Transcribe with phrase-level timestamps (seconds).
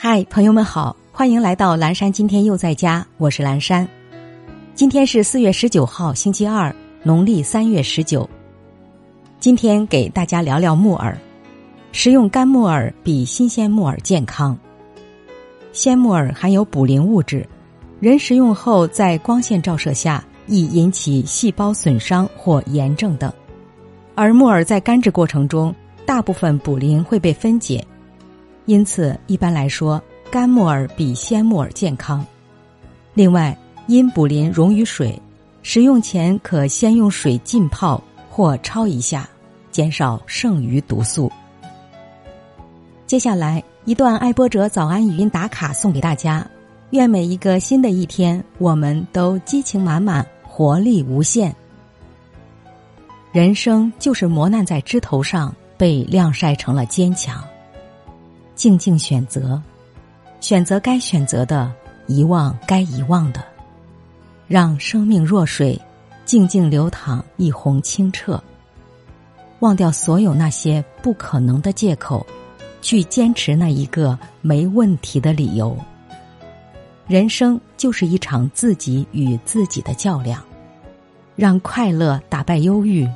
[0.00, 2.12] 嗨，朋友们好，欢迎来到蓝山。
[2.12, 3.86] 今天又在家，我是蓝山。
[4.72, 8.30] 今天是四月十九号，星期二，农历三月十九。
[9.40, 11.18] 今天给大家聊聊木耳。
[11.90, 14.56] 食用干木耳比新鲜木耳健康。
[15.72, 17.44] 鲜木耳含有卟啉物质，
[17.98, 23.32] 人食用后在光线照射下易引起细胞损伤或炎症等。
[24.14, 25.74] 而木耳在干制过程中，
[26.06, 27.84] 大部分卟啉会被分解。
[28.68, 29.98] 因此，一般来说，
[30.30, 32.22] 干木耳比鲜木耳健康。
[33.14, 33.56] 另外，
[33.86, 35.18] 因卟啉溶于水，
[35.62, 39.26] 食用前可先用水浸泡或焯一下，
[39.70, 41.32] 减少剩余毒素。
[43.06, 46.46] 接下来一段爱播者早安语音打卡送给大家，
[46.90, 51.56] 愿每一个新的一天，我们都激情满满，活力无限。
[53.32, 57.42] 人生就是磨难在枝头上，被晾晒成了坚强。
[58.58, 59.62] 静静选择，
[60.40, 61.72] 选择该选择的，
[62.08, 63.40] 遗忘该遗忘的，
[64.48, 65.80] 让生命若水，
[66.24, 68.42] 静静流淌，一泓清澈。
[69.60, 72.26] 忘掉所有那些不可能的借口，
[72.82, 75.78] 去坚持那一个没问题的理由。
[77.06, 80.42] 人生就是一场自己与自己的较量，
[81.36, 83.08] 让快乐打败忧郁，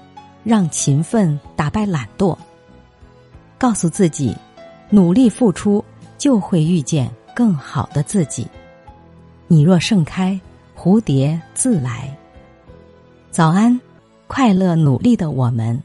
[0.45, 2.39] 让勤奋打败懒惰。
[3.59, 4.37] 告诉自己。
[4.95, 5.83] 努力付出，
[6.19, 8.47] 就会遇见更好的自己。
[9.49, 10.39] 你若盛开，
[10.77, 12.15] 蝴蝶自来。
[13.31, 13.81] 早安，
[14.27, 15.83] 快乐努力的我们。